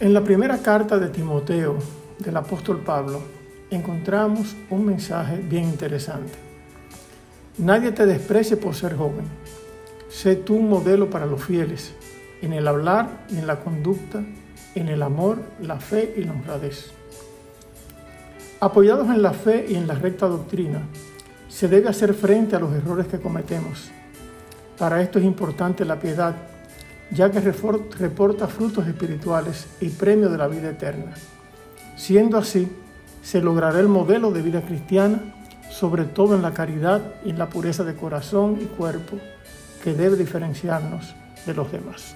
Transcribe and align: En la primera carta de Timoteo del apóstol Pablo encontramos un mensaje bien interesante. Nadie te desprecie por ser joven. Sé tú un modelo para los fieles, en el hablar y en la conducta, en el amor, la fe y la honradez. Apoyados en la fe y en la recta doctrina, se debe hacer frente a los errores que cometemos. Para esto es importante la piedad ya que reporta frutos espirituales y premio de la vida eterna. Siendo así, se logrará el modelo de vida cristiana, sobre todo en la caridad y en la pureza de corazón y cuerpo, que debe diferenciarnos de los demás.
En 0.00 0.14
la 0.14 0.24
primera 0.24 0.56
carta 0.56 0.98
de 0.98 1.10
Timoteo 1.10 1.76
del 2.18 2.34
apóstol 2.34 2.78
Pablo 2.78 3.20
encontramos 3.70 4.56
un 4.70 4.86
mensaje 4.86 5.36
bien 5.36 5.64
interesante. 5.64 6.32
Nadie 7.58 7.92
te 7.92 8.06
desprecie 8.06 8.56
por 8.56 8.74
ser 8.74 8.96
joven. 8.96 9.26
Sé 10.08 10.36
tú 10.36 10.56
un 10.56 10.70
modelo 10.70 11.10
para 11.10 11.26
los 11.26 11.44
fieles, 11.44 11.92
en 12.40 12.54
el 12.54 12.66
hablar 12.66 13.26
y 13.28 13.36
en 13.36 13.46
la 13.46 13.60
conducta, 13.60 14.24
en 14.74 14.88
el 14.88 15.02
amor, 15.02 15.42
la 15.60 15.78
fe 15.78 16.14
y 16.16 16.24
la 16.24 16.32
honradez. 16.32 16.92
Apoyados 18.58 19.10
en 19.10 19.20
la 19.20 19.34
fe 19.34 19.66
y 19.68 19.74
en 19.74 19.86
la 19.86 19.96
recta 19.96 20.28
doctrina, 20.28 20.80
se 21.50 21.68
debe 21.68 21.90
hacer 21.90 22.14
frente 22.14 22.56
a 22.56 22.58
los 22.58 22.72
errores 22.72 23.06
que 23.06 23.20
cometemos. 23.20 23.90
Para 24.78 25.02
esto 25.02 25.18
es 25.18 25.26
importante 25.26 25.84
la 25.84 26.00
piedad 26.00 26.34
ya 27.10 27.30
que 27.30 27.40
reporta 27.40 28.46
frutos 28.46 28.86
espirituales 28.86 29.66
y 29.80 29.88
premio 29.88 30.28
de 30.28 30.38
la 30.38 30.48
vida 30.48 30.70
eterna. 30.70 31.12
Siendo 31.96 32.38
así, 32.38 32.68
se 33.22 33.40
logrará 33.40 33.80
el 33.80 33.88
modelo 33.88 34.30
de 34.30 34.42
vida 34.42 34.62
cristiana, 34.62 35.20
sobre 35.70 36.04
todo 36.04 36.34
en 36.34 36.42
la 36.42 36.54
caridad 36.54 37.00
y 37.24 37.30
en 37.30 37.38
la 37.38 37.48
pureza 37.48 37.84
de 37.84 37.94
corazón 37.94 38.58
y 38.60 38.64
cuerpo, 38.64 39.18
que 39.82 39.94
debe 39.94 40.16
diferenciarnos 40.16 41.14
de 41.46 41.54
los 41.54 41.70
demás. 41.72 42.14